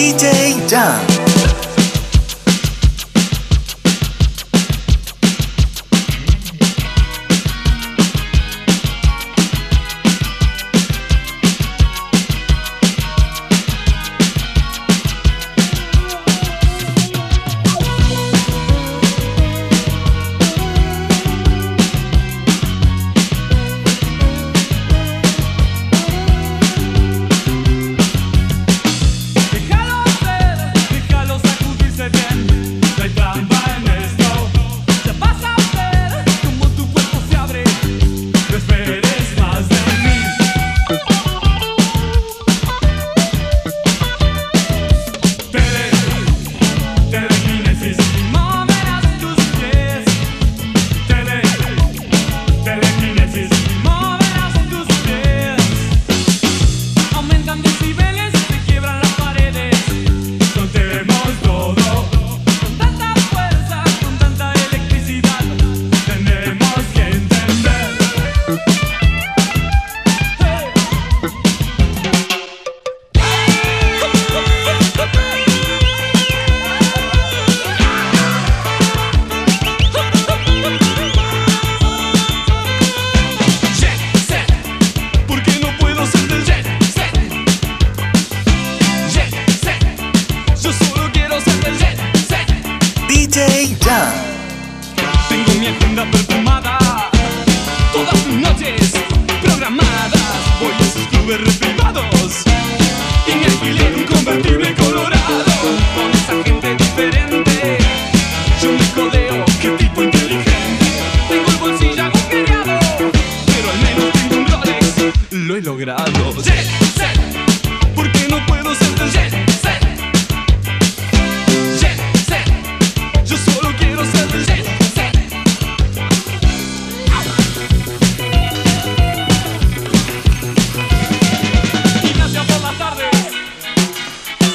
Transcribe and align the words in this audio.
DJ 0.00 0.56
Dunn. 0.66 1.19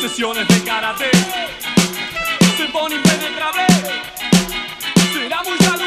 Sesiones 0.09 0.47
de 0.47 0.63
karate. 0.63 1.09
Se 2.57 2.65
pone 2.67 2.95
impenetrable, 2.95 3.65
será 5.11 5.41
muy 5.43 5.57
saludable. 5.57 5.84